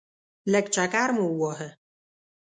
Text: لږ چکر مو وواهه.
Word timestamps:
لږ 0.51 0.65
چکر 0.75 1.09
مو 1.15 1.25
وواهه. 1.29 1.69